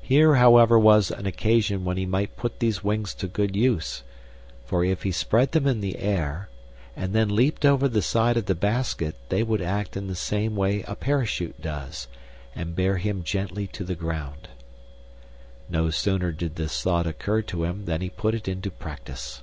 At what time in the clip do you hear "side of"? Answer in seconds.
8.00-8.46